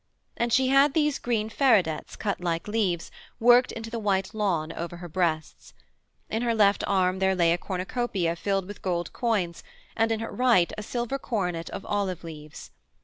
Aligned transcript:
And 0.35 0.51
she 0.51 0.69
had 0.69 0.95
these 0.95 1.19
green 1.19 1.47
feridets, 1.49 2.15
cut 2.15 2.41
like 2.41 2.67
leaves, 2.67 3.11
worked 3.39 3.71
into 3.71 3.91
the 3.91 3.99
white 3.99 4.33
lawn, 4.33 4.71
over 4.71 4.97
her 4.97 5.07
breasts. 5.07 5.75
In 6.27 6.41
her 6.41 6.55
left 6.55 6.83
arm 6.87 7.19
there 7.19 7.35
lay 7.35 7.53
a 7.53 7.57
cornucopia 7.59 8.35
filled 8.35 8.65
with 8.65 8.81
gold 8.81 9.13
coins, 9.13 9.63
and 9.95 10.11
in 10.11 10.19
her 10.19 10.31
right 10.31 10.73
a 10.75 10.81
silver 10.81 11.19
coronet 11.19 11.69
of 11.69 11.85
olive 11.85 12.23
leaves. 12.23 12.71